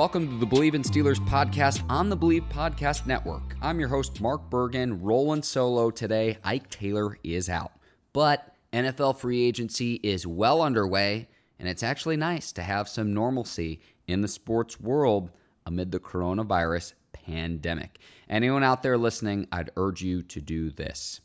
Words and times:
Welcome 0.00 0.30
to 0.30 0.36
the 0.36 0.46
Bleav 0.46 0.72
in 0.72 0.82
Steelers 0.82 1.18
podcast 1.28 1.84
on 1.90 2.08
the 2.08 2.16
Bleav 2.16 2.50
Podcast 2.50 3.04
Network. 3.04 3.54
I'm 3.60 3.78
your 3.78 3.90
host, 3.90 4.18
Mark 4.18 4.48
Bergen, 4.48 5.02
rolling 5.02 5.42
solo 5.42 5.90
today. 5.90 6.38
Ike 6.42 6.70
Taylor 6.70 7.18
is 7.22 7.50
out, 7.50 7.72
but 8.14 8.56
NFL 8.72 9.18
free 9.18 9.44
agency 9.44 9.96
is 9.96 10.26
well 10.26 10.62
underway, 10.62 11.28
and 11.58 11.68
it's 11.68 11.82
actually 11.82 12.16
nice 12.16 12.50
to 12.52 12.62
have 12.62 12.88
some 12.88 13.12
normalcy 13.12 13.82
in 14.08 14.22
the 14.22 14.26
sports 14.26 14.80
world 14.80 15.32
amid 15.66 15.92
the 15.92 16.00
coronavirus 16.00 16.94
pandemic. 17.12 17.98
Anyone 18.30 18.64
out 18.64 18.82
there 18.82 18.96
listening, 18.96 19.48
I'd 19.52 19.70
urge 19.76 20.00
you 20.00 20.22
to 20.22 20.40
do 20.40 20.70
this 20.70 21.20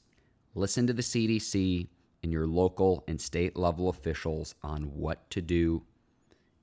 listen 0.54 0.86
to 0.88 0.94
the 0.94 1.02
CDC 1.02 1.88
and 2.24 2.32
your 2.34 2.46
local 2.46 3.06
and 3.08 3.22
state 3.22 3.56
level 3.56 3.88
officials 3.88 4.54
on 4.62 4.98
what 4.98 5.30
to 5.30 5.42
do. 5.42 5.84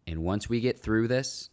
And 0.07 0.23
once 0.23 0.51
we 0.51 0.61
get 0.61 0.79
through 0.79 1.09
this, 1.09 1.49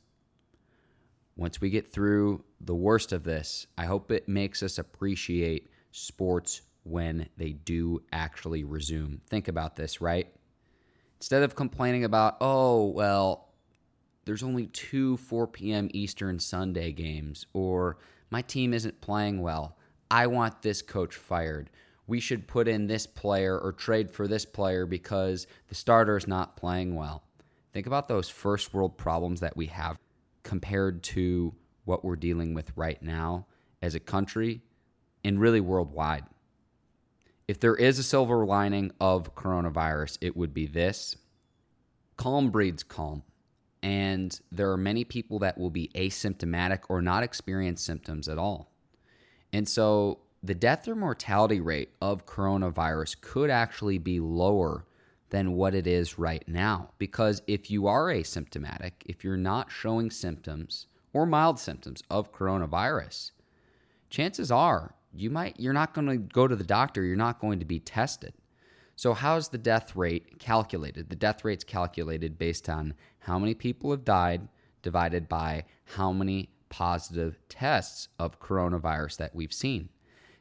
once 1.39 1.61
we 1.61 1.69
get 1.69 1.89
through 1.89 2.43
the 2.59 2.75
worst 2.75 3.13
of 3.13 3.23
this, 3.23 3.65
I 3.77 3.85
hope 3.85 4.11
it 4.11 4.27
makes 4.27 4.61
us 4.61 4.77
appreciate 4.77 5.69
sports 5.91 6.63
when 6.83 7.29
they 7.37 7.53
do 7.53 8.01
actually 8.11 8.65
resume. 8.65 9.21
Think 9.29 9.47
about 9.47 9.77
this, 9.77 10.01
right? 10.01 10.27
Instead 11.17 11.43
of 11.43 11.55
complaining 11.55 12.03
about, 12.03 12.35
oh, 12.41 12.87
well, 12.87 13.53
there's 14.25 14.43
only 14.43 14.67
two 14.67 15.15
4 15.15 15.47
p.m. 15.47 15.89
Eastern 15.93 16.39
Sunday 16.39 16.91
games, 16.91 17.45
or 17.53 17.99
my 18.29 18.41
team 18.41 18.73
isn't 18.73 18.99
playing 18.99 19.41
well. 19.41 19.77
I 20.11 20.27
want 20.27 20.61
this 20.61 20.81
coach 20.81 21.15
fired. 21.15 21.69
We 22.05 22.19
should 22.19 22.49
put 22.49 22.67
in 22.67 22.87
this 22.87 23.07
player 23.07 23.57
or 23.57 23.71
trade 23.71 24.11
for 24.11 24.27
this 24.27 24.43
player 24.43 24.85
because 24.85 25.47
the 25.69 25.75
starter 25.75 26.17
is 26.17 26.27
not 26.27 26.57
playing 26.57 26.95
well. 26.95 27.23
Think 27.71 27.87
about 27.87 28.09
those 28.09 28.27
first 28.27 28.73
world 28.73 28.97
problems 28.97 29.39
that 29.39 29.55
we 29.55 29.67
have 29.67 29.97
compared 30.49 31.03
to 31.03 31.53
what 31.85 32.03
we're 32.03 32.15
dealing 32.15 32.55
with 32.55 32.71
right 32.75 33.03
now 33.03 33.45
as 33.83 33.93
a 33.93 33.99
country 33.99 34.61
and 35.23 35.39
really 35.39 35.61
worldwide. 35.61 36.25
If 37.47 37.59
there 37.59 37.75
is 37.75 37.99
a 37.99 38.03
silver 38.03 38.47
lining 38.47 38.91
of 38.99 39.35
coronavirus, 39.35 40.17
it 40.21 40.35
would 40.35 40.51
be 40.51 40.65
this 40.65 41.17
calm 42.17 42.49
breeds 42.49 42.81
calm. 42.81 43.21
And 43.83 44.41
there 44.51 44.71
are 44.71 44.77
many 44.77 45.03
people 45.03 45.37
that 45.37 45.59
will 45.59 45.69
be 45.69 45.91
asymptomatic 45.93 46.79
or 46.89 46.99
not 46.99 47.21
experience 47.21 47.83
symptoms 47.83 48.27
at 48.27 48.39
all. 48.39 48.71
And 49.53 49.69
so 49.69 50.17
the 50.41 50.55
death 50.55 50.87
or 50.87 50.95
mortality 50.95 51.61
rate 51.61 51.89
of 52.01 52.25
coronavirus 52.25 53.21
could 53.21 53.51
actually 53.51 53.99
be 53.99 54.19
lower 54.19 54.87
than 55.29 55.53
what 55.53 55.75
it 55.75 55.87
is 55.87 56.17
right 56.17 56.43
now. 56.47 56.89
Because 56.97 57.41
if 57.47 57.69
you 57.69 57.87
are 57.87 58.05
asymptomatic, 58.05 58.91
if 59.05 59.23
you're 59.23 59.37
not 59.37 59.71
showing 59.71 60.11
symptoms 60.11 60.87
or 61.13 61.25
mild 61.25 61.59
symptoms 61.59 62.03
of 62.09 62.33
coronavirus, 62.33 63.31
chances 64.09 64.51
are 64.51 64.95
you 65.13 65.29
might 65.29 65.59
you're 65.59 65.73
not 65.73 65.93
going 65.93 66.07
to 66.07 66.17
go 66.17 66.47
to 66.47 66.55
the 66.55 66.63
doctor, 66.63 67.03
you're 67.03 67.15
not 67.15 67.39
going 67.39 67.59
to 67.59 67.65
be 67.65 67.79
tested. 67.79 68.33
So 68.95 69.13
how's 69.13 69.49
the 69.49 69.57
death 69.57 69.95
rate 69.95 70.39
calculated? 70.39 71.09
The 71.09 71.15
death 71.15 71.45
rate's 71.45 71.63
calculated 71.63 72.37
based 72.37 72.67
on 72.67 72.93
how 73.19 73.39
many 73.39 73.53
people 73.53 73.91
have 73.91 74.03
died 74.03 74.49
divided 74.81 75.29
by 75.29 75.65
how 75.95 76.11
many 76.11 76.49
positive 76.69 77.39
tests 77.49 78.09
of 78.19 78.39
coronavirus 78.39 79.17
that 79.17 79.35
we've 79.35 79.53
seen. 79.53 79.89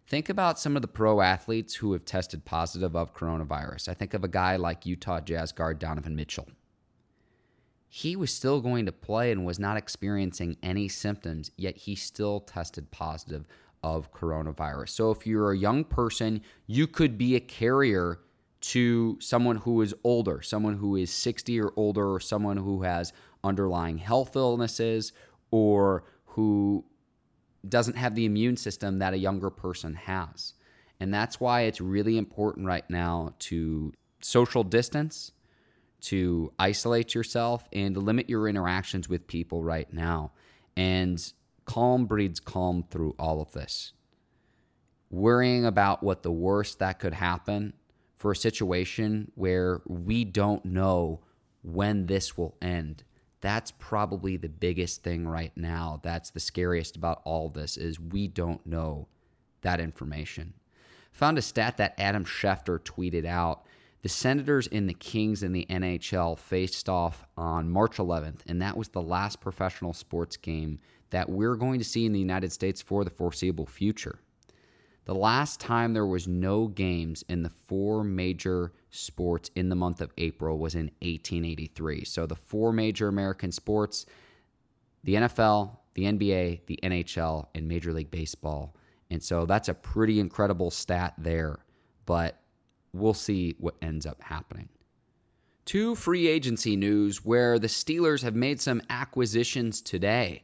Think 0.09 0.31
about 0.31 0.59
some 0.59 0.75
of 0.75 0.81
the 0.81 0.89
pro 0.89 1.21
athletes 1.21 1.75
who 1.75 1.93
have 1.93 2.07
tested 2.07 2.47
positive 2.47 2.97
of 2.97 3.13
coronavirus. 3.13 3.91
I 3.91 3.95
think 3.95 4.15
of 4.15 4.25
a 4.25 4.29
guy 4.29 4.57
like 4.57 4.87
Utah 4.87 5.21
Jazz 5.21 5.53
guard 5.53 5.79
Donovan 5.79 6.17
Mitchell. 6.17 6.49
He 7.91 8.17
was 8.17 8.33
still 8.33 8.63
going 8.63 8.87
to 8.87 8.93
play 8.93 9.31
and 9.31 9.45
was 9.45 9.59
not 9.59 9.77
experiencing 9.77 10.57
any 10.63 10.89
symptoms, 10.89 11.51
yet 11.59 11.77
he 11.77 11.95
still 11.95 12.41
tested 12.41 12.91
positive 12.91 13.47
of 13.83 14.11
coronavirus. 14.11 14.89
So 14.89 15.11
if 15.11 15.27
you're 15.27 15.53
a 15.53 15.59
young 15.59 15.85
person, 15.85 16.41
you 16.67 16.87
could 16.87 17.19
be 17.19 17.37
a 17.37 17.41
carrier 17.41 18.21
to 18.61 19.19
someone 19.21 19.57
who 19.57 19.83
is 19.83 19.95
older, 20.05 20.41
someone 20.41 20.79
who 20.79 20.97
is 20.97 21.13
60 21.13 21.61
or 21.61 21.75
older, 21.77 22.15
or 22.15 22.21
someone 22.21 22.57
who 22.57 22.81
has 22.83 23.13
underlying 23.45 23.99
health 23.99 24.37
illnesses, 24.37 25.13
or 25.51 26.05
who 26.25 26.87
doesn't 27.71 27.97
have 27.97 28.15
the 28.15 28.25
immune 28.25 28.57
system 28.57 28.99
that 28.99 29.15
a 29.15 29.19
younger 29.19 29.51
person 29.51 29.95
has. 29.95 30.55
And 31.01 31.13
that's 31.15 31.39
why 31.39 31.63
it's 31.63 31.81
really 31.81 32.19
important 32.19 32.67
right 32.67 32.89
now 32.91 33.35
to 33.41 33.93
social 34.21 34.65
distance, 34.65 35.33
to 36.03 36.53
isolate 36.59 37.15
yourself, 37.15 37.69
and 37.73 37.95
to 37.95 38.01
limit 38.01 38.29
your 38.29 38.49
interactions 38.49 39.09
with 39.09 39.27
people 39.27 39.63
right 39.63 39.93
now. 39.93 40.33
And 40.77 41.33
calm 41.65 42.07
breeds 42.07 42.41
calm 42.41 42.85
through 42.91 43.15
all 43.19 43.41
of 43.41 43.53
this. 43.53 43.93
Worrying 45.11 45.65
about 45.65 46.03
what 46.03 46.23
the 46.23 46.33
worst 46.33 46.81
that 46.81 46.99
could 46.99 47.15
happen 47.15 47.73
for 48.17 48.33
a 48.33 48.37
situation 48.37 49.31
where 49.37 49.81
we 49.87 50.25
don't 50.25 50.65
know 50.65 51.21
when 51.63 52.07
this 52.07 52.37
will 52.37 52.57
end 52.61 53.05
that's 53.41 53.71
probably 53.71 54.37
the 54.37 54.49
biggest 54.49 55.03
thing 55.03 55.27
right 55.27 55.53
now. 55.57 56.01
That's 56.03 56.31
the 56.31 56.41
scariest 56.41 56.97
about 56.97 57.23
all 57.25 57.49
this 57.49 57.77
is 57.77 58.01
we 58.01 58.27
don't 58.27 58.65
know 58.67 59.09
that 59.63 59.81
information. 59.81 60.55
Found 61.13 61.39
a 61.39 61.43
stat 61.43 61.77
that 61.77 61.95
Adam 61.99 62.25
Schefter 62.25 62.79
tweeted 62.79 63.25
out. 63.25 63.65
The 64.03 64.09
Senators 64.09 64.69
and 64.69 64.89
the 64.89 64.95
Kings 64.95 65.43
in 65.43 65.53
the 65.53 65.67
NHL 65.69 66.39
faced 66.39 66.89
off 66.89 67.25
on 67.37 67.69
March 67.69 67.97
11th, 67.97 68.41
and 68.47 68.63
that 68.63 68.77
was 68.77 68.89
the 68.89 69.03
last 69.03 69.41
professional 69.41 69.93
sports 69.93 70.37
game 70.37 70.79
that 71.11 71.29
we're 71.29 71.57
going 71.57 71.81
to 71.81 71.85
see 71.85 72.07
in 72.07 72.13
the 72.13 72.21
United 72.21 72.53
States 72.53 72.81
for 72.81 73.03
the 73.03 73.11
foreseeable 73.11 73.67
future. 73.67 74.21
The 75.09 75.15
last 75.15 75.59
time 75.59 75.95
there 75.95 76.05
was 76.05 76.29
no 76.29 76.67
games 76.67 77.25
in 77.31 77.43
the 77.43 77.49
four 77.49 78.05
major 78.05 78.75
sports 78.91 79.51
in 79.57 79.71
the 79.71 79.75
month 79.75 80.03
of 80.03 80.13
April 80.19 80.59
was 80.59 80.75
in 80.75 80.91
1883. 81.01 82.05
So 82.05 82.27
the 82.27 82.37
four 82.37 82.75
major 82.75 83.09
American 83.09 83.51
sports, 83.51 84.05
the 85.05 85.15
NFL, 85.15 85.79
the 85.95 86.05
NBA, 86.05 86.67
the 86.67 86.79
NHL, 86.83 87.47
and 87.55 87.67
Major 87.67 87.95
League 87.95 88.11
Baseball. 88.11 88.77
And 89.11 89.23
so 89.23 89.47
that's 89.47 89.71
a 89.71 89.75
pretty 89.75 90.21
incredible 90.21 90.71
stat 90.71 91.15
there, 91.17 91.65
but 92.05 92.43
we'll 92.93 93.15
see 93.15 93.57
what 93.59 93.77
ends 93.81 94.05
up 94.05 94.21
happening. 94.21 94.69
Two 95.65 95.95
free 95.95 96.29
agency 96.29 96.77
news 96.77 97.25
where 97.25 97.59
the 97.59 97.67
Steelers 97.67 98.23
have 98.23 98.35
made 98.35 98.61
some 98.61 98.83
acquisitions 98.91 99.81
today. 99.81 100.43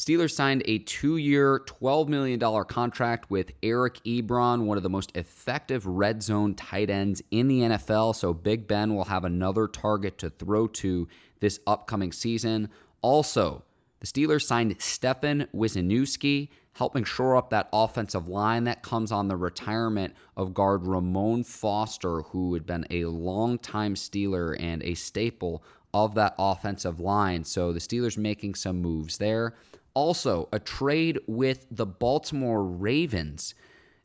Steelers 0.00 0.30
signed 0.30 0.62
a 0.64 0.78
two 0.78 1.18
year, 1.18 1.60
$12 1.66 2.08
million 2.08 2.40
contract 2.64 3.30
with 3.30 3.52
Eric 3.62 4.00
Ebron, 4.06 4.62
one 4.62 4.78
of 4.78 4.82
the 4.82 4.88
most 4.88 5.14
effective 5.14 5.84
red 5.84 6.22
zone 6.22 6.54
tight 6.54 6.88
ends 6.88 7.20
in 7.30 7.48
the 7.48 7.60
NFL. 7.60 8.16
So 8.16 8.32
Big 8.32 8.66
Ben 8.66 8.94
will 8.94 9.04
have 9.04 9.26
another 9.26 9.68
target 9.68 10.16
to 10.16 10.30
throw 10.30 10.68
to 10.68 11.06
this 11.40 11.60
upcoming 11.66 12.12
season. 12.12 12.70
Also, 13.02 13.62
the 14.00 14.06
Steelers 14.06 14.46
signed 14.46 14.74
Stefan 14.78 15.46
Wisniewski, 15.54 16.48
helping 16.72 17.04
shore 17.04 17.36
up 17.36 17.50
that 17.50 17.68
offensive 17.70 18.26
line 18.26 18.64
that 18.64 18.82
comes 18.82 19.12
on 19.12 19.28
the 19.28 19.36
retirement 19.36 20.14
of 20.34 20.54
guard 20.54 20.86
Ramon 20.86 21.44
Foster, 21.44 22.22
who 22.22 22.54
had 22.54 22.64
been 22.64 22.86
a 22.88 23.04
longtime 23.04 23.96
Steeler 23.96 24.56
and 24.58 24.82
a 24.82 24.94
staple 24.94 25.62
of 25.92 26.14
that 26.14 26.34
offensive 26.38 27.00
line. 27.00 27.44
So 27.44 27.72
the 27.74 27.80
Steelers 27.80 28.16
making 28.16 28.54
some 28.54 28.80
moves 28.80 29.18
there. 29.18 29.56
Also, 29.94 30.48
a 30.52 30.58
trade 30.58 31.18
with 31.26 31.66
the 31.70 31.86
Baltimore 31.86 32.62
Ravens. 32.64 33.54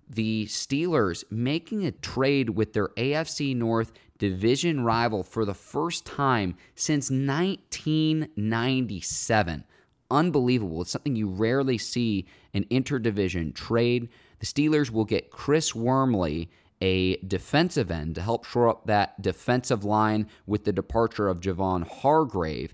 The 0.08 0.46
Steelers 0.46 1.24
making 1.32 1.84
a 1.86 1.92
trade 1.92 2.52
with 2.52 2.74
their 2.74 2.90
AFC 2.90 3.56
North 3.56 3.92
division 4.18 4.84
rival 4.84 5.24
for 5.24 5.46
the 5.46 5.54
first 5.54 6.06
time 6.06 6.58
since 6.76 7.10
1997. 7.10 9.64
Unbelievable. 10.12 10.82
It's 10.82 10.92
something 10.92 11.16
you 11.16 11.30
rarely 11.30 11.78
see 11.78 12.26
an 12.54 12.66
interdivision 12.66 13.56
trade. 13.56 14.10
The 14.40 14.46
Steelers 14.46 14.92
will 14.92 15.06
get 15.06 15.32
Chris 15.32 15.74
Wormley 15.74 16.50
a 16.82 17.16
defensive 17.18 17.90
end 17.90 18.16
to 18.16 18.22
help 18.22 18.46
shore 18.46 18.70
up 18.70 18.86
that 18.86 19.22
defensive 19.22 19.84
line 19.84 20.30
with 20.46 20.64
the 20.66 20.74
departure 20.74 21.28
of 21.28 21.42
Javon 21.42 21.88
Hargrave. 21.88 22.74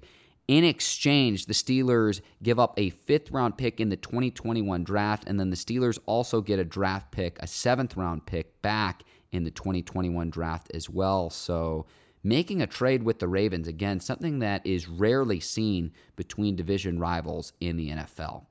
In 0.52 0.66
exchange, 0.66 1.46
the 1.46 1.54
Steelers 1.54 2.20
give 2.44 2.60
up 2.60 2.74
a 2.78 2.90
fifth 2.90 3.32
round 3.32 3.58
pick 3.58 3.80
in 3.80 3.88
the 3.88 3.96
2021 3.96 4.84
draft, 4.84 5.24
and 5.26 5.40
then 5.40 5.50
the 5.50 5.56
Steelers 5.56 5.98
also 6.06 6.42
get 6.42 6.60
a 6.60 6.66
draft 6.66 7.10
pick, 7.10 7.38
a 7.40 7.48
seventh 7.48 7.96
round 7.96 8.26
pick 8.26 8.62
back 8.62 9.04
in 9.32 9.46
the 9.46 9.52
2021 9.52 10.30
draft 10.30 10.70
as 10.74 10.90
well. 10.90 11.30
So, 11.30 11.86
making 12.22 12.62
a 12.62 12.68
trade 12.68 13.04
with 13.04 13.20
the 13.20 13.30
Ravens, 13.30 13.70
again, 13.70 14.02
something 14.02 14.40
that 14.40 14.68
is 14.68 14.90
rarely 14.90 15.40
seen 15.40 15.94
between 16.18 16.58
division 16.58 17.00
rivals 17.00 17.54
in 17.62 17.78
the 17.78 17.92
NFL. 17.92 18.44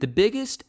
The 0.00 0.06
biggest 0.06 0.64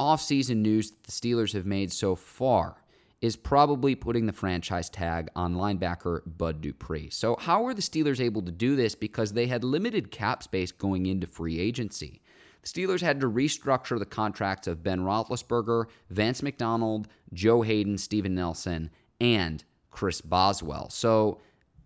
offseason 0.00 0.56
news 0.56 0.90
that 0.90 1.04
the 1.04 1.12
Steelers 1.12 1.52
have 1.52 1.66
made 1.66 1.92
so 1.92 2.16
far 2.16 2.82
is 3.24 3.36
probably 3.36 3.94
putting 3.94 4.26
the 4.26 4.34
franchise 4.34 4.90
tag 4.90 5.30
on 5.34 5.54
linebacker 5.54 6.20
Bud 6.26 6.60
Dupree. 6.60 7.08
So, 7.08 7.36
how 7.40 7.62
were 7.62 7.72
the 7.72 7.80
Steelers 7.80 8.20
able 8.20 8.42
to 8.42 8.52
do 8.52 8.76
this? 8.76 8.94
Because 8.94 9.32
they 9.32 9.46
had 9.46 9.64
limited 9.64 10.10
cap 10.10 10.42
space 10.42 10.70
going 10.70 11.06
into 11.06 11.26
free 11.26 11.58
agency. 11.58 12.20
The 12.60 12.68
Steelers 12.68 13.00
had 13.00 13.20
to 13.20 13.30
restructure 13.30 13.98
the 13.98 14.04
contracts 14.04 14.66
of 14.66 14.82
Ben 14.82 15.00
Roethlisberger, 15.00 15.86
Vance 16.10 16.42
McDonald, 16.42 17.08
Joe 17.32 17.62
Haden, 17.62 17.96
Steven 17.96 18.34
Nelson, 18.34 18.90
and 19.18 19.64
Chris 19.90 20.20
Boswell. 20.20 20.90
So, 20.90 21.40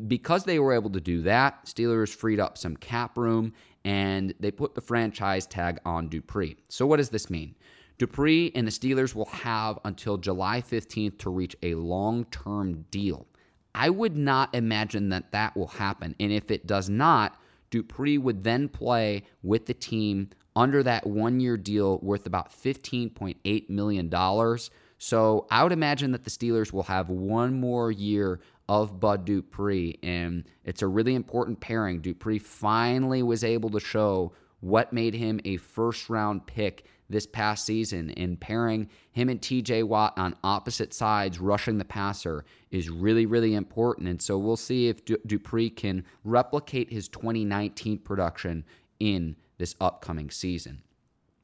because 0.09 0.43
they 0.43 0.59
were 0.59 0.73
able 0.73 0.91
to 0.91 1.01
do 1.01 1.23
that, 1.23 1.67
Steelers 1.67 2.13
freed 2.13 2.41
up 2.41 2.59
some 2.59 2.77
cap 2.77 3.17
room 3.17 3.53
and 3.85 4.35
they 4.41 4.51
put 4.51 4.75
the 4.75 4.81
franchise 4.81 5.47
tag 5.47 5.79
on 5.85 6.09
Dupree. 6.09 6.57
So, 6.69 6.85
what 6.85 6.97
does 6.97 7.11
this 7.11 7.31
mean? 7.31 7.55
Dupree 7.99 8.53
and 8.55 8.67
the 8.67 8.71
Steelers 8.71 9.15
will 9.15 9.27
have 9.27 9.79
until 9.85 10.17
July 10.17 10.63
15th 10.63 11.19
to 11.19 11.31
reach 11.31 11.57
a 11.63 11.75
long 11.75 12.25
term 12.27 12.87
deal. 12.91 13.27
I 13.75 13.91
would 13.91 14.17
not 14.17 14.55
imagine 14.55 15.09
that 15.11 15.33
that 15.33 15.57
will 15.57 15.69
happen. 15.69 16.15
And 16.19 16.33
if 16.33 16.51
it 16.51 16.67
does 16.67 16.89
not, 16.89 17.41
Dupree 17.71 18.19
would 18.19 18.45
then 18.45 18.69
play 18.69 19.25
with 19.43 19.67
the 19.67 19.75
team 19.75 20.31
under 20.57 20.83
that 20.83 21.07
one 21.07 21.41
year 21.41 21.57
deal 21.57 21.99
worth 21.99 22.27
about 22.27 22.51
$15.8 22.51 23.71
million. 23.71 24.59
So 24.99 25.47
I 25.51 25.63
would 25.63 25.73
imagine 25.73 26.13
that 26.13 26.25
the 26.25 26.31
Steelers 26.31 26.73
will 26.73 26.85
have 26.85 27.11
one 27.11 27.61
more 27.61 27.91
year 27.91 28.41
of 28.69 28.99
Bud 29.01 29.25
Dupree. 29.25 29.99
And 30.03 30.45
it's 30.65 30.83
a 30.83 30.87
really 30.87 31.15
important 31.15 31.61
pairing. 31.61 32.01
Dupree 32.01 32.39
finally 32.39 33.23
was 33.23 33.45
able 33.45 33.71
to 33.71 33.81
show 33.81 34.33
what 34.61 34.93
made 34.93 35.15
him 35.15 35.41
a 35.45 35.57
first 35.57 36.11
round 36.11 36.47
pick 36.47 36.85
this 37.09 37.27
past 37.27 37.65
season. 37.65 38.11
And 38.11 38.41
pairing 38.41 38.89
him 39.13 39.29
and 39.29 39.41
TJ 39.41 39.85
Watt 39.85 40.19
on 40.19 40.37
opposite 40.45 40.93
sides, 40.93 41.39
rushing 41.39 41.79
the 41.79 41.85
passer, 41.85 42.45
is 42.71 42.91
really, 42.91 43.27
really 43.27 43.55
important. 43.55 44.09
And 44.09 44.21
so 44.21 44.39
we'll 44.39 44.57
see 44.57 44.89
if 44.89 45.05
Dupree 45.05 45.71
can 45.71 46.05
replicate 46.25 46.93
his 46.93 47.09
2019 47.09 47.99
production 47.99 48.65
in 49.01 49.37
this 49.59 49.75
upcoming 49.81 50.31
season. 50.31 50.83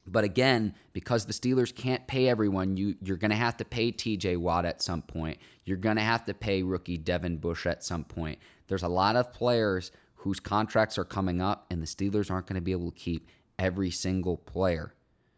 But 0.07 0.23
again, 0.23 0.75
because 0.93 1.25
the 1.25 1.33
Steelers 1.33 1.73
can't 1.73 2.05
pay 2.05 2.29
everyone, 2.29 2.77
you, 2.77 2.95
you're 3.01 3.17
going 3.17 3.31
to 3.31 3.37
have 3.37 3.57
to 3.57 3.65
pay 3.65 3.91
TJ 3.91 4.37
Watt 4.37 4.65
at 4.65 4.81
some 4.81 5.01
point. 5.01 5.39
You're 5.63 5.77
going 5.77 5.95
to 5.95 6.03
have 6.03 6.25
to 6.25 6.33
pay 6.33 6.61
rookie 6.61 6.97
Devin 6.97 7.37
Bush 7.37 7.65
at 7.65 7.83
some 7.83 8.03
point. 8.03 8.37
There's 8.67 8.83
a 8.83 8.87
lot 8.87 9.15
of 9.15 9.33
players 9.33 9.91
whose 10.13 10.39
contracts 10.39 10.97
are 10.97 11.05
coming 11.05 11.41
up, 11.41 11.65
and 11.71 11.81
the 11.81 11.87
Steelers 11.87 12.29
aren't 12.29 12.45
going 12.47 12.55
to 12.55 12.61
be 12.61 12.71
able 12.71 12.91
to 12.91 12.97
keep 12.97 13.27
every 13.57 13.89
single 13.89 14.37
player. 14.37 14.93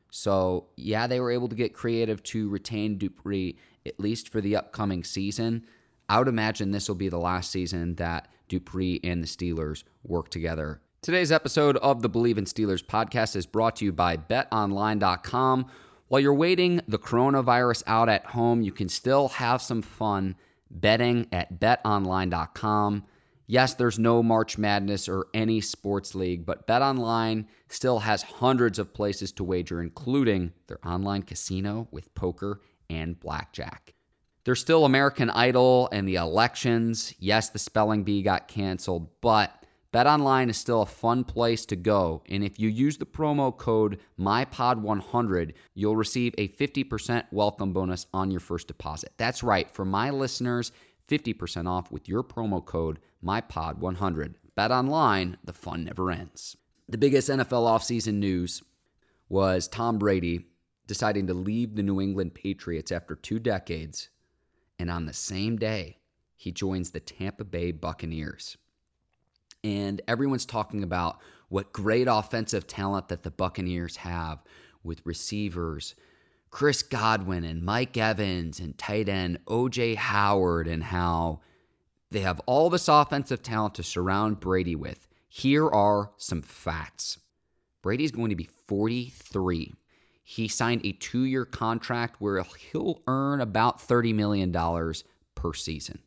So, 0.10 0.68
yeah, 0.76 1.08
they 1.08 1.20
were 1.20 1.32
able 1.32 1.50
to 1.50 1.56
get 1.56 1.74
creative 1.74 2.24
to 2.24 2.50
retain 2.50 2.98
Dupree, 2.98 3.58
at 3.86 4.00
least 4.00 4.30
for 4.30 4.42
the 4.42 4.56
upcoming 4.56 5.04
season. 5.04 5.66
I 6.10 6.20
would 6.20 6.28
imagine 6.28 6.72
this 6.72 6.88
will 6.88 6.96
be 6.96 7.10
the 7.10 7.18
last 7.20 7.52
season 7.52 7.96
that 7.96 8.30
Dupree 8.48 9.00
and 9.04 9.22
the 9.22 9.28
Steelers 9.28 9.84
work 10.04 10.30
together. 10.30 10.82
Today's 11.02 11.32
episode 11.32 11.78
of 11.78 12.02
the 12.02 12.10
Bleav 12.10 12.38
in 12.38 12.46
Steelers 12.46 12.84
podcast 12.84 13.36
is 13.36 13.46
brought 13.46 13.78
to 13.78 13.86
you 13.86 13.92
by 13.92 14.18
betonline.com. 14.18 15.68
While 16.08 16.22
you're 16.22 16.34
waiting 16.34 16.82
the 16.88 16.98
coronavirus 16.98 17.84
out 17.86 18.10
at 18.10 18.26
home, 18.28 18.62
you 18.62 18.72
can 18.72 18.90
still 18.90 19.28
have 19.30 19.62
some 19.62 19.82
fun 19.82 20.36
betting 20.72 21.28
at 21.32 21.60
betonline.com. 21.60 23.04
Yes, 23.50 23.76
there's 23.76 23.98
no 23.98 24.22
March 24.22 24.58
Madness 24.58 25.08
or 25.08 25.28
any 25.34 25.62
sports 25.62 26.14
league, 26.14 26.46
but 26.46 26.68
BetOnline 26.68 27.46
still 27.70 28.00
has 28.00 28.22
hundreds 28.22 28.78
of 28.78 28.94
places 28.94 29.32
to 29.34 29.44
wager, 29.46 29.82
including 29.82 30.52
their 30.68 30.86
online 30.86 31.24
casino 31.24 31.88
with 31.90 32.14
poker 32.14 32.60
and 32.90 33.18
blackjack. 33.18 33.94
There's 34.44 34.60
still 34.60 34.84
American 34.84 35.30
Idol 35.30 35.88
and 35.94 36.06
the 36.06 36.16
elections. 36.16 37.14
Yes, 37.20 37.50
the 37.50 37.60
spelling 37.60 38.04
bee 38.04 38.22
got 38.22 38.50
canceled, 38.50 39.08
but 39.22 39.64
BetOnline 39.94 40.50
is 40.50 40.58
still 40.58 40.82
a 40.82 40.86
fun 40.86 41.24
place 41.24 41.66
to 41.68 41.78
go. 41.78 42.24
And 42.28 42.44
if 42.44 42.60
you 42.60 42.68
use 42.68 42.98
the 42.98 43.06
promo 43.06 43.58
code 43.58 44.00
MyPod100, 44.20 45.54
you'll 45.74 45.96
receive 45.96 46.36
a 46.38 46.50
50% 46.50 47.24
welcome 47.32 47.72
bonus 47.72 48.08
on 48.14 48.30
your 48.30 48.42
first 48.42 48.68
deposit. 48.68 49.14
That's 49.16 49.42
right. 49.42 49.72
For 49.72 49.86
my 49.86 50.10
listeners, 50.10 50.74
50% 51.08 51.70
off 51.70 51.92
with 51.92 52.08
your 52.10 52.24
promo 52.24 52.64
code 52.64 53.00
MyPod100. 53.28 54.36
Bet 54.56 54.72
online, 54.72 55.38
the 55.44 55.54
fun 55.54 55.84
never 55.84 56.10
ends. 56.10 56.56
The 56.88 56.98
biggest 56.98 57.30
NFL 57.30 57.68
offseason 57.68 58.16
news 58.16 58.64
was 59.30 59.68
Tom 59.68 59.98
Brady 59.98 60.46
deciding 60.88 61.28
to 61.28 61.34
leave 61.34 61.76
the 61.76 61.84
New 61.84 62.00
England 62.00 62.34
Patriots 62.34 62.92
after 62.92 63.16
two 63.16 63.40
decades, 63.40 64.10
and 64.80 64.90
on 64.90 65.06
the 65.06 65.14
same 65.14 65.58
day, 65.58 65.98
he 66.38 66.52
joins 66.52 66.92
the 66.92 67.00
Tampa 67.00 67.44
Bay 67.44 67.72
Buccaneers. 67.72 68.58
And 69.64 70.02
everyone's 70.08 70.46
talking 70.46 70.84
about 70.84 71.20
what 71.50 71.74
great 71.74 72.08
offensive 72.10 72.68
talent 72.68 73.10
that 73.10 73.24
the 73.24 73.32
Buccaneers 73.32 73.98
have 73.98 74.40
with 74.84 75.06
receivers, 75.06 75.96
Chris 76.52 76.84
Godwin 76.84 77.44
and 77.44 77.64
Mike 77.64 77.98
Evans 77.98 78.60
and 78.60 78.78
tight 78.78 79.10
end 79.10 79.40
OJ 79.46 79.96
Howard 79.96 80.68
and 80.68 80.84
how 80.84 81.42
they 82.12 82.22
have 82.22 82.42
all 82.46 82.70
this 82.70 82.88
offensive 82.88 83.42
talent 83.42 83.76
to 83.76 83.84
surround 83.84 84.40
Brady 84.40 84.76
with. 84.76 85.08
Here 85.30 85.68
are 85.68 86.12
some 86.18 86.42
facts 86.42 87.20
Brady's 87.84 88.12
going 88.12 88.32
to 88.32 88.36
be 88.36 88.50
43. 88.68 89.74
He 90.24 90.48
signed 90.48 90.82
a 90.84 90.92
two 90.92 91.24
year 91.24 91.46
contract 91.46 92.20
where 92.20 92.44
he'll 92.72 93.02
earn 93.08 93.40
about 93.40 93.80
$30 93.80 94.14
million 94.14 94.52
per 95.36 95.54
season. 95.54 96.00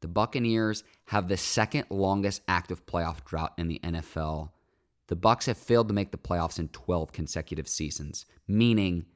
The 0.00 0.08
Buccaneers 0.08 0.82
have 1.04 1.28
the 1.28 1.36
second 1.36 1.84
longest 1.90 2.42
active 2.48 2.84
playoff 2.86 3.24
drought 3.24 3.52
in 3.58 3.68
the 3.68 3.78
NFL 3.84 4.50
the 5.10 5.16
Bucs 5.16 5.46
have 5.46 5.58
failed 5.58 5.88
to 5.88 5.94
make 5.94 6.12
the 6.12 6.18
playoffs 6.18 6.60
in 6.60 6.68
12 6.68 7.12
consecutive 7.12 7.66
seasons, 7.66 8.26
meaning 8.46 9.06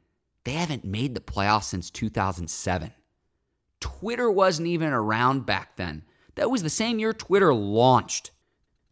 they 0.43 0.55
haven't 0.55 0.85
made 0.85 1.15
the 1.15 1.21
playoffs 1.21 1.65
since 1.67 1.89
2007. 1.89 2.93
Twitter 3.85 4.31
wasn't 4.31 4.67
even 4.67 4.95
around 4.95 5.45
back 5.45 5.77
then. 5.77 6.05
That 6.37 6.51
was 6.51 6.63
the 6.63 6.71
same 6.71 6.99
year 6.99 7.13
Twitter 7.13 7.53
launched. 7.53 8.31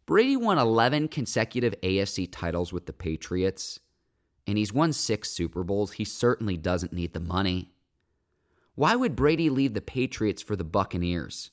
Brady 0.05 0.37
won 0.37 0.59
11 0.59 1.07
consecutive 1.07 1.73
AFC 1.81 2.29
titles 2.31 2.71
with 2.71 2.85
the 2.85 2.93
Patriots, 2.93 3.79
and 4.45 4.55
he's 4.55 4.71
won 4.71 4.93
six 4.93 5.31
Super 5.31 5.63
Bowls. 5.63 5.93
He 5.93 6.05
certainly 6.05 6.57
doesn't 6.57 6.93
need 6.93 7.13
the 7.13 7.19
money. 7.19 7.71
Why 8.75 8.95
would 8.95 9.15
Brady 9.15 9.49
leave 9.49 9.73
the 9.73 9.81
Patriots 9.81 10.43
for 10.43 10.55
the 10.55 10.63
Buccaneers? 10.63 11.49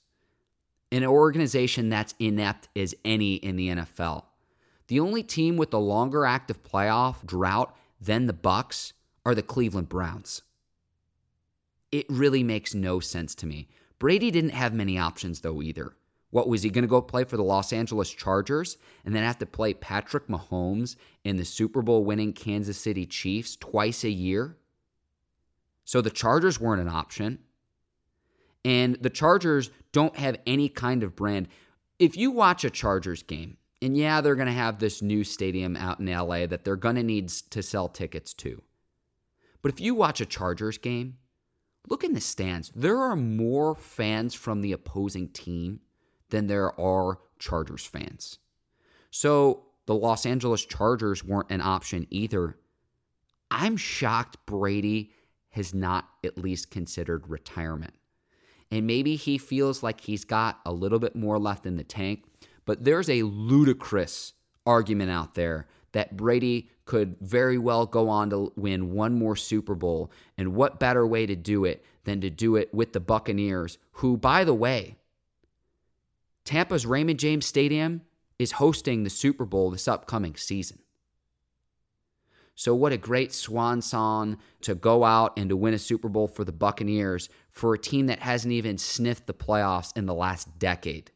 An 0.93 1.03
organization 1.07 1.89
that's 1.89 2.15
inept 2.19 2.69
as 2.77 2.95
any 3.07 3.37
in 3.37 3.57
the 3.57 3.69
NFL. 3.71 4.25
The 4.89 5.01
only 5.01 5.23
team 5.23 5.57
with 5.57 5.73
a 5.73 5.79
longer 5.79 6.27
active 6.27 6.63
playoff 6.63 7.25
drought 7.25 7.75
than 7.99 8.27
the 8.27 8.35
Bucs 8.35 8.93
are 9.25 9.35
the 9.35 9.43
Cleveland 9.43 9.89
Browns. 9.89 10.43
It 11.93 12.07
really 12.09 12.43
makes 12.43 12.75
no 12.75 13.01
sense 13.01 13.35
to 13.37 13.47
me. 13.47 13.69
Brady 13.99 14.31
didn't 14.31 14.51
have 14.51 14.73
many 14.73 14.99
options 14.99 15.41
though 15.41 15.63
either. 15.63 15.95
What 16.31 16.49
was 16.49 16.63
he 16.63 16.71
going 16.71 16.83
to 16.83 16.89
go 16.89 17.03
play 17.03 17.25
for 17.25 17.37
the 17.37 17.43
Los 17.43 17.73
Angeles 17.73 18.11
Chargers 18.11 18.77
and 19.05 19.15
then 19.15 19.25
have 19.25 19.39
to 19.39 19.47
play 19.47 19.75
Patrick 19.75 20.29
Mahomes 20.29 20.95
in 21.25 21.37
the 21.37 21.45
Super 21.45 21.83
Bowl 21.83 22.05
winning 22.05 22.33
Kansas 22.33 22.79
City 22.79 23.05
Chiefs 23.05 23.57
twice 23.57 24.05
a 24.05 24.11
year? 24.11 24.57
So 25.85 26.01
the 26.01 26.11
Chargers 26.11 26.61
weren't 26.61 26.81
an 26.81 26.89
option. 26.89 27.41
And 28.65 28.95
the 28.97 29.11
Chargers 29.11 29.71
don't 29.91 30.17
have 30.17 30.37
any 30.47 30.69
kind 30.69 31.03
of 31.03 31.17
brand. 31.17 31.49
If 31.99 32.17
you 32.17 32.31
watch 32.31 32.63
a 32.63 32.71
Chargers 32.71 33.25
game, 33.25 33.57
and 33.83 33.97
yeah, 33.97 34.21
they're 34.21 34.37
going 34.37 34.47
to 34.47 34.53
have 34.53 34.79
this 34.79 35.03
new 35.03 35.25
stadium 35.25 35.77
out 35.77 35.99
in 35.99 36.07
LA 36.07 36.47
that 36.47 36.65
they're 36.65 36.77
going 36.77 36.97
to 36.97 37.03
need 37.03 37.29
to 37.29 37.63
sell 37.63 37.89
tickets 37.89 38.35
to. 38.35 38.63
But 39.63 39.73
if 39.73 39.81
you 39.81 39.95
watch 39.95 40.21
a 40.21 40.27
Chargers 40.27 40.79
game, 40.79 41.17
look 41.89 42.05
in 42.05 42.13
the 42.13 42.21
stands. 42.21 42.71
There 42.75 42.99
are 42.99 43.17
more 43.17 43.75
fans 43.75 44.35
from 44.35 44.61
the 44.61 44.73
opposing 44.73 45.29
team 45.29 45.81
than 46.31 46.47
there 46.47 46.79
are 46.81 47.19
Chargers 47.39 47.85
fans. 47.85 48.39
So 49.11 49.67
the 49.87 49.95
Los 49.95 50.27
Angeles 50.27 50.65
Chargers 50.65 51.25
weren't 51.25 51.51
an 51.51 51.61
option 51.61 52.07
either. 52.11 52.57
I'm 53.51 53.77
shocked 53.77 54.37
Brady 54.47 55.13
has 55.51 55.75
not 55.75 56.09
at 56.25 56.39
least 56.39 56.71
considered 56.71 57.29
retirement. 57.29 57.95
And 58.71 58.87
maybe 58.87 59.17
he 59.17 59.37
feels 59.37 59.83
like 59.83 60.01
he's 60.01 60.25
got 60.25 60.61
a 60.65 60.73
little 60.73 61.01
bit 61.01 61.17
more 61.17 61.41
left 61.41 61.67
in 61.67 61.77
the 61.77 61.83
tank, 61.83 62.25
but 62.67 62.85
there's 62.85 63.11
a 63.11 63.23
ludicrous 63.25 64.35
argument 64.65 65.11
out 65.11 65.35
there 65.35 65.67
that 65.91 66.17
Brady 66.17 66.71
could 66.91 67.15
very 67.21 67.57
well 67.57 67.87
go 67.87 68.09
on 68.09 68.31
to 68.31 68.53
win 68.57 68.91
one 68.91 69.15
more 69.15 69.37
Super 69.37 69.77
Bowl. 69.77 70.11
And 70.37 70.57
what 70.57 70.81
better 70.81 71.07
way 71.07 71.25
to 71.25 71.37
do 71.37 71.65
it 71.65 71.85
than 72.03 72.21
to 72.21 72.31
do 72.31 72.57
it 72.57 72.75
with 72.75 72.93
the 72.93 72.99
Buccaneers, 72.99 73.79
who, 73.93 74.17
by 74.17 74.43
the 74.43 74.55
way, 74.55 74.97
Tampa's 76.45 76.85
Raymond 76.85 77.21
James 77.21 77.47
Stadium 77.47 78.01
is 78.41 78.51
hosting 78.51 79.05
the 79.05 79.09
Super 79.09 79.45
Bowl 79.45 79.71
this 79.71 79.87
upcoming 79.87 80.35
season. 80.35 80.81
So, 82.57 82.75
what 82.75 82.93
a 82.93 82.97
great 82.97 83.33
swan 83.33 83.83
song 83.83 84.39
to 84.63 84.75
go 84.75 85.05
out 85.05 85.39
and 85.39 85.49
to 85.49 85.57
win 85.57 85.75
a 85.75 85.79
Super 85.79 86.09
Bowl 86.09 86.27
for 86.27 86.43
the 86.43 86.51
Buccaneers 86.51 87.29
for 87.53 87.73
a 87.73 87.79
team 87.79 88.09
that 88.09 88.19
hasn't 88.19 88.53
even 88.53 88.79
sniffed 88.79 89.29
the 89.29 89.33
playoffs 89.33 89.97
in 89.97 90.07
the 90.07 90.15
last 90.15 90.59
decade. 90.59 91.13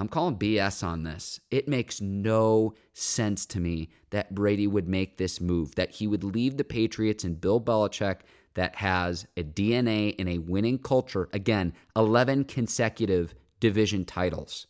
I'm 0.00 0.08
calling 0.08 0.38
BS 0.38 0.82
on 0.82 1.02
this. 1.02 1.40
It 1.50 1.68
makes 1.68 2.00
no 2.00 2.72
sense 2.94 3.44
to 3.46 3.60
me 3.60 3.90
that 4.08 4.34
Brady 4.34 4.66
would 4.66 4.88
make 4.88 5.18
this 5.18 5.42
move, 5.42 5.74
that 5.74 5.90
he 5.90 6.06
would 6.06 6.24
leave 6.24 6.56
the 6.56 6.64
Patriots 6.64 7.22
and 7.22 7.38
Bill 7.38 7.60
Belichick 7.60 8.20
that 8.54 8.76
has 8.76 9.26
a 9.36 9.42
DNA 9.42 10.14
and 10.18 10.26
a 10.26 10.38
winning 10.38 10.78
culture. 10.78 11.28
Again, 11.34 11.74
11 11.96 12.44
consecutive 12.44 13.34
division 13.60 14.06
titles 14.06 14.66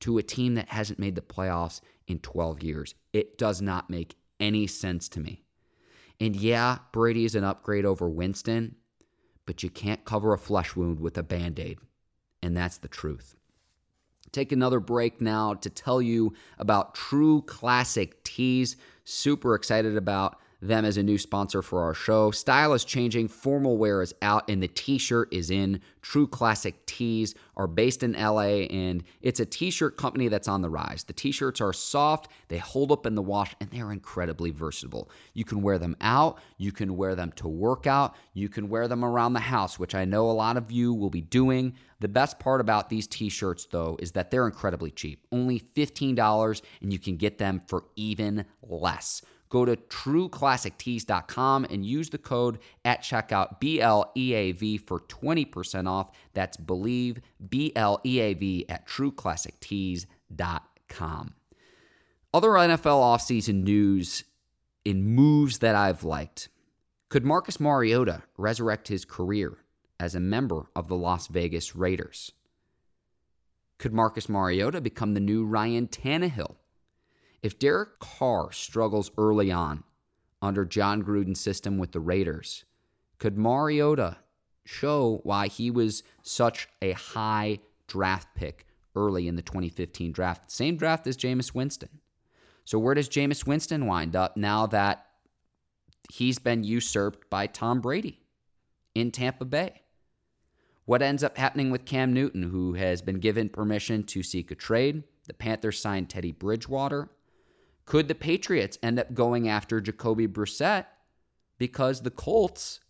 to 0.00 0.18
a 0.18 0.22
team 0.22 0.54
that 0.54 0.68
hasn't 0.68 1.00
made 1.00 1.16
the 1.16 1.20
playoffs 1.20 1.80
in 2.06 2.20
12 2.20 2.62
years. 2.62 2.94
It 3.12 3.38
does 3.38 3.60
not 3.60 3.90
make 3.90 4.14
any 4.38 4.68
sense 4.68 5.08
to 5.08 5.20
me. 5.20 5.42
And 6.20 6.36
yeah, 6.36 6.78
Brady 6.92 7.24
is 7.24 7.34
an 7.34 7.42
upgrade 7.42 7.84
over 7.84 8.08
Winston, 8.08 8.76
but 9.46 9.64
you 9.64 9.68
can't 9.68 10.04
cover 10.04 10.32
a 10.32 10.38
flesh 10.38 10.76
wound 10.76 11.00
with 11.00 11.18
a 11.18 11.24
band 11.24 11.58
aid. 11.58 11.80
And 12.40 12.56
that's 12.56 12.78
the 12.78 12.86
truth. 12.86 13.34
Take 14.32 14.52
another 14.52 14.80
break 14.80 15.20
now 15.20 15.54
to 15.54 15.70
tell 15.70 16.02
you 16.02 16.34
about 16.58 16.94
True 16.94 17.42
Classic 17.42 18.22
Tees. 18.24 18.76
Super 19.04 19.54
excited 19.54 19.96
about 19.96 20.38
them 20.60 20.84
as 20.84 20.96
a 20.96 21.02
new 21.02 21.18
sponsor 21.18 21.62
for 21.62 21.82
our 21.82 21.94
show. 21.94 22.30
Style 22.30 22.72
is 22.72 22.84
changing, 22.84 23.28
formal 23.28 23.76
wear 23.76 24.02
is 24.02 24.14
out, 24.22 24.48
and 24.50 24.62
the 24.62 24.68
t 24.68 24.98
shirt 24.98 25.32
is 25.32 25.50
in. 25.50 25.80
True 26.02 26.26
Classic 26.26 26.84
Tees 26.86 27.34
are 27.56 27.66
based 27.66 28.02
in 28.02 28.12
LA, 28.12 28.66
and 28.70 29.04
it's 29.20 29.40
a 29.40 29.46
t 29.46 29.70
shirt 29.70 29.96
company 29.96 30.28
that's 30.28 30.48
on 30.48 30.62
the 30.62 30.70
rise. 30.70 31.04
The 31.04 31.12
t 31.12 31.30
shirts 31.30 31.60
are 31.60 31.72
soft, 31.72 32.28
they 32.48 32.58
hold 32.58 32.90
up 32.90 33.06
in 33.06 33.14
the 33.14 33.22
wash, 33.22 33.54
and 33.60 33.70
they're 33.70 33.92
incredibly 33.92 34.50
versatile. 34.50 35.10
You 35.32 35.44
can 35.44 35.62
wear 35.62 35.78
them 35.78 35.96
out, 36.00 36.38
you 36.56 36.72
can 36.72 36.96
wear 36.96 37.14
them 37.14 37.32
to 37.36 37.48
work 37.48 37.86
out, 37.86 38.16
you 38.32 38.48
can 38.48 38.68
wear 38.68 38.88
them 38.88 39.04
around 39.04 39.34
the 39.34 39.40
house, 39.40 39.78
which 39.78 39.94
I 39.94 40.04
know 40.04 40.28
a 40.28 40.32
lot 40.32 40.56
of 40.56 40.72
you 40.72 40.92
will 40.92 41.10
be 41.10 41.20
doing. 41.20 41.74
The 42.00 42.08
best 42.08 42.38
part 42.38 42.60
about 42.60 42.88
these 42.88 43.06
t 43.06 43.28
shirts, 43.28 43.66
though, 43.70 43.96
is 44.00 44.12
that 44.12 44.30
they're 44.30 44.46
incredibly 44.46 44.90
cheap 44.90 45.24
only 45.30 45.60
$15, 45.60 46.62
and 46.80 46.92
you 46.92 46.98
can 46.98 47.16
get 47.16 47.38
them 47.38 47.62
for 47.66 47.84
even 47.96 48.44
less. 48.62 49.22
Go 49.48 49.64
to 49.64 49.76
trueclassictees.com 49.76 51.64
and 51.64 51.86
use 51.86 52.10
the 52.10 52.18
code 52.18 52.58
at 52.84 53.02
checkout 53.02 53.60
BLEAV 53.60 54.86
for 54.86 55.00
20% 55.00 55.88
off. 55.88 56.10
That's 56.34 56.56
Believe 56.56 57.20
BLEAV 57.48 58.66
at 58.68 58.86
trueclassictees.com. 58.86 61.34
Other 62.34 62.50
NFL 62.50 62.84
offseason 62.84 63.62
news 63.62 64.24
in 64.84 65.14
moves 65.14 65.60
that 65.60 65.74
I've 65.74 66.04
liked. 66.04 66.50
Could 67.08 67.24
Marcus 67.24 67.58
Mariota 67.58 68.24
resurrect 68.36 68.88
his 68.88 69.06
career 69.06 69.56
as 69.98 70.14
a 70.14 70.20
member 70.20 70.66
of 70.76 70.88
the 70.88 70.94
Las 70.94 71.28
Vegas 71.28 71.74
Raiders? 71.74 72.32
Could 73.78 73.94
Marcus 73.94 74.28
Mariota 74.28 74.82
become 74.82 75.14
the 75.14 75.20
new 75.20 75.46
Ryan 75.46 75.86
Tannehill? 75.86 76.56
If 77.42 77.58
Derek 77.58 78.00
Carr 78.00 78.52
struggles 78.52 79.10
early 79.16 79.50
on 79.50 79.84
under 80.42 80.64
Jon 80.64 81.02
Gruden's 81.02 81.40
system 81.40 81.78
with 81.78 81.92
the 81.92 82.00
Raiders, 82.00 82.64
could 83.18 83.38
Mariota 83.38 84.16
show 84.64 85.20
why 85.22 85.48
he 85.48 85.70
was 85.70 86.02
such 86.22 86.68
a 86.82 86.92
high 86.92 87.58
draft 87.86 88.28
pick 88.34 88.66
early 88.94 89.28
in 89.28 89.36
the 89.36 89.42
2015 89.42 90.12
draft? 90.12 90.50
Same 90.50 90.76
draft 90.76 91.06
as 91.06 91.16
Jameis 91.16 91.54
Winston. 91.54 92.00
So 92.64 92.78
where 92.78 92.94
does 92.94 93.08
Jameis 93.08 93.46
Winston 93.46 93.86
wind 93.86 94.14
up 94.14 94.36
now 94.36 94.66
that 94.66 95.06
he's 96.12 96.38
been 96.38 96.64
usurped 96.64 97.30
by 97.30 97.46
Tom 97.46 97.80
Brady 97.80 98.20
in 98.94 99.10
Tampa 99.10 99.44
Bay? 99.44 99.82
What 100.84 101.02
ends 101.02 101.22
up 101.22 101.38
happening 101.38 101.70
with 101.70 101.84
Cam 101.84 102.12
Newton, 102.12 102.42
who 102.42 102.74
has 102.74 103.00
been 103.00 103.20
given 103.20 103.48
permission 103.48 104.04
to 104.04 104.22
seek 104.22 104.50
a 104.50 104.54
trade? 104.54 105.04
The 105.26 105.34
Panthers 105.34 105.78
signed 105.80 106.08
Teddy 106.08 106.32
Bridgewater. 106.32 107.10
Could 107.88 108.08
the 108.08 108.14
Patriots 108.14 108.76
end 108.82 108.98
up 108.98 109.14
going 109.14 109.48
after 109.48 109.80
Jacoby 109.80 110.28
Brissett 110.28 110.84
because 111.56 112.02
the 112.02 112.10
Colts 112.10 112.80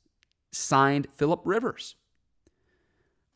signed 0.50 1.06
Philip 1.14 1.40
Rivers? 1.44 1.94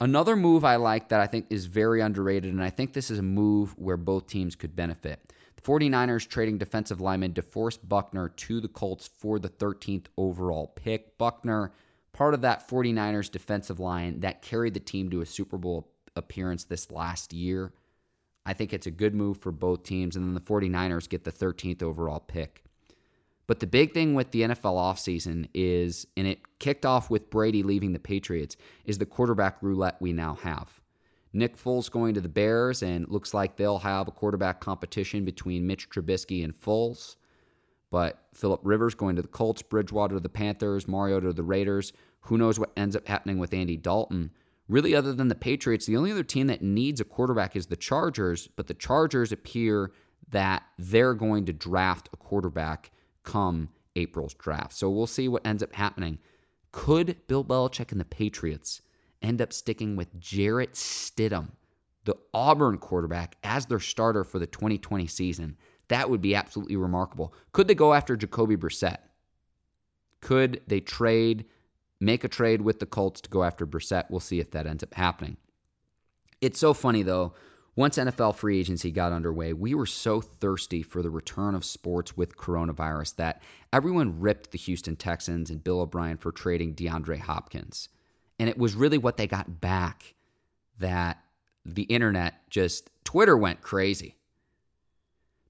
Another 0.00 0.34
move 0.34 0.64
I 0.64 0.74
like 0.74 1.10
that 1.10 1.20
I 1.20 1.28
think 1.28 1.46
is 1.50 1.66
very 1.66 2.00
underrated, 2.00 2.52
and 2.52 2.64
I 2.64 2.70
think 2.70 2.92
this 2.92 3.12
is 3.12 3.20
a 3.20 3.22
move 3.22 3.78
where 3.78 3.96
both 3.96 4.26
teams 4.26 4.56
could 4.56 4.74
benefit. 4.74 5.32
The 5.54 5.62
49ers 5.62 6.26
trading 6.26 6.58
defensive 6.58 7.00
lineman 7.00 7.32
DeForest 7.32 7.88
Buckner 7.88 8.28
to 8.28 8.60
the 8.60 8.66
Colts 8.66 9.06
for 9.06 9.38
the 9.38 9.48
13th 9.48 10.06
overall 10.16 10.66
pick. 10.66 11.16
Buckner, 11.16 11.70
part 12.12 12.34
of 12.34 12.40
that 12.40 12.68
49ers 12.68 13.30
defensive 13.30 13.78
line 13.78 14.18
that 14.18 14.42
carried 14.42 14.74
the 14.74 14.80
team 14.80 15.10
to 15.10 15.20
a 15.20 15.26
Super 15.26 15.58
Bowl 15.58 15.92
appearance 16.16 16.64
this 16.64 16.90
last 16.90 17.32
year. 17.32 17.72
I 18.44 18.52
think 18.52 18.72
it's 18.72 18.86
a 18.86 18.90
good 18.90 19.14
move 19.14 19.38
for 19.38 19.52
both 19.52 19.84
teams. 19.84 20.16
And 20.16 20.26
then 20.26 20.34
the 20.34 20.40
49ers 20.40 21.08
get 21.08 21.24
the 21.24 21.32
13th 21.32 21.82
overall 21.82 22.20
pick. 22.20 22.64
But 23.46 23.60
the 23.60 23.66
big 23.66 23.92
thing 23.92 24.14
with 24.14 24.30
the 24.30 24.42
NFL 24.42 24.76
offseason 24.76 25.48
is, 25.52 26.06
and 26.16 26.26
it 26.26 26.40
kicked 26.58 26.86
off 26.86 27.10
with 27.10 27.30
Brady 27.30 27.62
leaving 27.62 27.92
the 27.92 27.98
Patriots, 27.98 28.56
is 28.84 28.98
the 28.98 29.06
quarterback 29.06 29.58
roulette 29.62 29.96
we 30.00 30.12
now 30.12 30.36
have. 30.36 30.80
Nick 31.32 31.56
Foles 31.56 31.90
going 31.90 32.14
to 32.14 32.20
the 32.20 32.28
Bears, 32.28 32.82
and 32.82 33.08
looks 33.08 33.32
like 33.32 33.56
they'll 33.56 33.78
have 33.78 34.06
a 34.06 34.12
quarterback 34.12 34.60
competition 34.60 35.24
between 35.24 35.66
Mitch 35.66 35.88
Trubisky 35.88 36.44
and 36.44 36.58
Foles. 36.58 37.16
But 37.90 38.22
Philip 38.32 38.60
Rivers 38.62 38.94
going 38.94 39.16
to 39.16 39.22
the 39.22 39.28
Colts, 39.28 39.62
Bridgewater 39.62 40.14
to 40.14 40.20
the 40.20 40.28
Panthers, 40.28 40.88
Mariota 40.88 41.28
to 41.28 41.32
the 41.32 41.42
Raiders. 41.42 41.92
Who 42.22 42.38
knows 42.38 42.58
what 42.58 42.72
ends 42.76 42.96
up 42.96 43.08
happening 43.08 43.38
with 43.38 43.52
Andy 43.52 43.76
Dalton? 43.76 44.30
Really, 44.72 44.94
other 44.94 45.12
than 45.12 45.28
the 45.28 45.34
Patriots, 45.34 45.86
the 45.86 45.96
only 45.96 46.10
other 46.10 46.24
team 46.24 46.46
that 46.48 46.62
needs 46.62 47.00
a 47.00 47.04
quarterback 47.04 47.54
is 47.54 47.66
the 47.66 47.76
Chargers, 47.76 48.48
but 48.48 48.66
the 48.66 48.74
Chargers 48.74 49.32
appear 49.32 49.92
that 50.30 50.62
they're 50.78 51.14
going 51.14 51.44
to 51.46 51.52
draft 51.52 52.08
a 52.12 52.16
quarterback 52.16 52.90
come 53.22 53.68
April's 53.94 54.34
draft. 54.34 54.72
So 54.72 54.90
we'll 54.90 55.06
see 55.06 55.28
what 55.28 55.46
ends 55.46 55.62
up 55.62 55.74
happening. 55.74 56.18
Could 56.72 57.16
Bill 57.26 57.44
Belichick 57.44 57.92
and 57.92 58.00
the 58.00 58.04
Patriots 58.04 58.80
end 59.20 59.42
up 59.42 59.52
sticking 59.52 59.94
with 59.94 60.18
Jarrett 60.18 60.72
Stidham, 60.72 61.50
the 62.04 62.16
Auburn 62.32 62.78
quarterback, 62.78 63.36
as 63.44 63.66
their 63.66 63.78
starter 63.78 64.24
for 64.24 64.38
the 64.38 64.46
2020 64.46 65.06
season? 65.06 65.56
That 65.88 66.08
would 66.08 66.22
be 66.22 66.34
absolutely 66.34 66.76
remarkable. 66.76 67.34
Could 67.52 67.68
they 67.68 67.74
go 67.74 67.92
after 67.92 68.16
Jacoby 68.16 68.56
Brissett? 68.56 68.98
Could 70.22 70.62
they 70.66 70.80
trade 70.80 71.44
make 72.02 72.24
a 72.24 72.28
trade 72.28 72.62
with 72.62 72.80
the 72.80 72.86
Colts 72.86 73.20
to 73.20 73.30
go 73.30 73.44
after 73.44 73.66
Brissett. 73.66 74.10
We'll 74.10 74.20
see 74.20 74.40
if 74.40 74.50
that 74.50 74.66
ends 74.66 74.82
up 74.82 74.94
happening. 74.94 75.36
It's 76.40 76.58
so 76.58 76.74
funny, 76.74 77.02
though. 77.02 77.34
Once 77.74 77.96
NFL 77.96 78.34
free 78.34 78.58
agency 78.58 78.90
got 78.90 79.12
underway, 79.12 79.54
we 79.54 79.72
were 79.72 79.86
so 79.86 80.20
thirsty 80.20 80.82
for 80.82 81.00
the 81.00 81.08
return 81.08 81.54
of 81.54 81.64
sports 81.64 82.16
with 82.16 82.36
coronavirus 82.36 83.16
that 83.16 83.40
everyone 83.72 84.20
ripped 84.20 84.50
the 84.50 84.58
Houston 84.58 84.96
Texans 84.96 85.48
and 85.48 85.64
Bill 85.64 85.80
O'Brien 85.80 86.18
for 86.18 86.32
trading 86.32 86.74
DeAndre 86.74 87.18
Hopkins. 87.18 87.88
And 88.38 88.50
it 88.50 88.58
was 88.58 88.74
really 88.74 88.98
what 88.98 89.16
they 89.16 89.26
got 89.26 89.60
back 89.60 90.14
that 90.80 91.22
the 91.64 91.84
internet 91.84 92.50
just, 92.50 92.90
Twitter 93.04 93.38
went 93.38 93.62
crazy. 93.62 94.16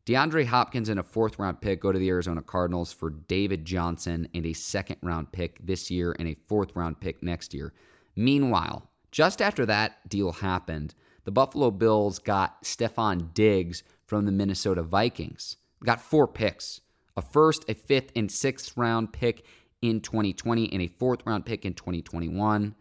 DeAndre 0.04 0.46
Hopkins 0.46 0.88
and 0.88 0.98
a 0.98 1.04
fourth 1.04 1.38
round 1.38 1.60
pick 1.60 1.80
go 1.80 1.92
to 1.92 1.98
the 1.98 2.08
Arizona 2.08 2.42
Cardinals 2.42 2.92
for 2.92 3.10
David 3.10 3.64
Johnson 3.64 4.26
and 4.34 4.44
a 4.44 4.52
second 4.52 4.96
round 5.00 5.30
pick 5.30 5.64
this 5.64 5.92
year 5.92 6.16
and 6.18 6.26
a 6.26 6.36
fourth 6.48 6.74
round 6.74 7.00
pick 7.00 7.22
next 7.22 7.54
year. 7.54 7.72
Meanwhile, 8.16 8.90
just 9.12 9.40
after 9.40 9.64
that 9.66 10.08
deal 10.08 10.32
happened, 10.32 10.96
the 11.24 11.30
Buffalo 11.30 11.70
Bills 11.70 12.18
got 12.18 12.64
Stefon 12.64 13.32
Diggs 13.32 13.84
from 14.04 14.26
the 14.26 14.32
Minnesota 14.32 14.82
Vikings. 14.82 15.56
Got 15.84 16.00
four 16.00 16.26
picks 16.26 16.80
a 17.16 17.22
first, 17.22 17.64
a 17.68 17.74
fifth, 17.74 18.10
and 18.16 18.30
sixth 18.30 18.76
round 18.76 19.12
pick 19.12 19.46
in 19.82 20.00
2020 20.00 20.72
and 20.72 20.82
a 20.82 20.88
fourth 20.88 21.20
round 21.24 21.46
pick 21.46 21.64
in 21.64 21.74
2021. 21.74 22.74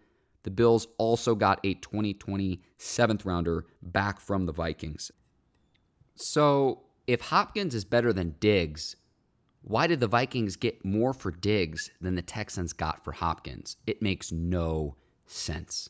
The 0.44 0.50
Bills 0.50 0.88
also 0.98 1.36
got 1.36 1.60
a 1.63 1.75
2020 1.75 2.63
seventh 2.80 3.25
rounder 3.25 3.68
back 3.84 4.20
from 4.20 4.48
the 4.48 4.51
Vikings. 4.51 5.12
So 6.16 6.82
if 7.12 7.22
Hopkins 7.22 7.75
is 7.75 7.86
better 7.86 8.13
than 8.13 8.36
Diggs, 8.39 8.96
Why 9.63 9.86
did 9.88 10.00
the 10.00 10.08
Vikings 10.08 10.56
get 10.56 10.84
more 10.84 11.13
for 11.13 11.30
Diggs 11.32 11.91
than 12.01 12.15
the 12.15 12.22
Texans 12.24 12.74
got 12.74 13.03
for 13.03 13.12
Hopkins? 13.12 13.77
It 13.86 14.01
makes 14.01 14.32
no 14.32 14.96
sense. 15.27 15.89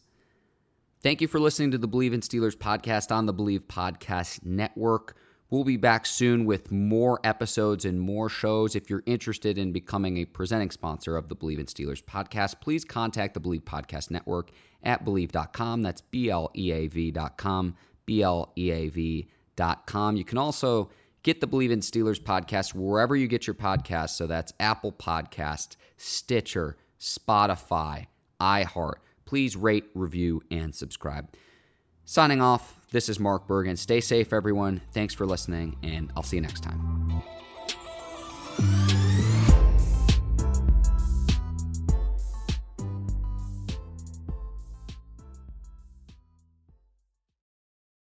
Thank 1.01 1.21
you 1.21 1.27
for 1.27 1.39
listening 1.39 1.71
to 1.71 1.77
the 1.77 1.87
Bleav 1.87 2.13
in 2.13 2.19
Steelers 2.21 2.55
podcast 2.55 3.11
on 3.15 3.25
the 3.25 3.33
Bleav 3.33 3.61
Podcast 3.65 4.43
Network. 4.45 5.15
We'll 5.49 5.63
be 5.63 5.77
back 5.77 6.05
soon 6.05 6.45
with 6.45 6.71
more 6.71 7.19
episodes 7.23 7.85
and 7.85 7.99
more 7.99 8.29
shows. 8.29 8.75
If 8.75 8.89
you're 8.89 9.03
interested 9.05 9.57
in 9.57 9.71
becoming 9.71 10.17
a 10.17 10.25
presenting 10.25 10.71
sponsor 10.71 11.17
of 11.17 11.27
the 11.29 11.35
Bleav 11.35 11.59
in 11.59 11.65
Steelers 11.65 12.03
podcast, 12.03 12.61
please 12.61 12.85
contact 12.85 13.33
the 13.33 13.41
Bleav 13.41 13.63
Podcast 13.63 14.11
Network 14.11 14.51
at 14.83 15.03
Bleav.com. 15.05 15.81
That's 15.81 16.01
B 16.01 16.29
L 16.29 16.51
E 16.55 16.71
A 16.71 16.87
V.com. 16.87 17.75
B 18.05 18.21
L 18.21 18.51
E 18.57 18.71
A 18.71 18.89
V.com. 18.89 20.15
You 20.17 20.23
can 20.25 20.37
also 20.37 20.89
get 21.23 21.41
the 21.41 21.47
Bleav 21.47 21.71
in 21.71 21.79
Steelers 21.79 22.21
podcast 22.21 22.73
wherever 22.73 23.15
you 23.15 23.27
get 23.27 23.47
your 23.47 23.53
podcasts. 23.53 24.11
So 24.11 24.27
that's 24.27 24.53
Apple 24.59 24.91
Podcast, 24.91 25.75
Stitcher, 25.97 26.77
Spotify, 26.99 28.07
iHeart. 28.39 28.95
Please 29.25 29.55
rate, 29.55 29.85
review, 29.93 30.41
and 30.51 30.73
subscribe. 30.73 31.29
Signing 32.05 32.41
off, 32.41 32.79
this 32.91 33.07
is 33.07 33.19
Mark 33.19 33.47
Bergen. 33.47 33.77
Stay 33.77 34.01
safe, 34.01 34.33
everyone. 34.33 34.81
Thanks 34.91 35.13
for 35.13 35.25
listening, 35.25 35.77
and 35.83 36.11
I'll 36.15 36.23
see 36.23 36.37
you 36.37 36.41
next 36.41 36.61
time. 36.61 37.21